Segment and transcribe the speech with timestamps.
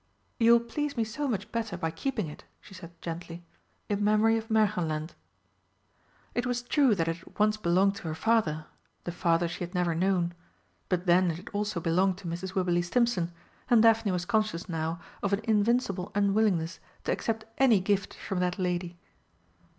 [0.39, 3.45] "You will please me so much better by keeping it," she said gently
[3.87, 5.11] "in memory of Märchenland."
[6.33, 8.65] It was true that it had once belonged to her father
[9.03, 10.33] the father she had never known
[10.89, 12.55] but then it had also belonged to Mrs.
[12.55, 13.31] Wibberley Stimpson,
[13.69, 18.57] and Daphne was conscious now of an invincible unwillingness to accept any gift from that
[18.57, 18.97] lady.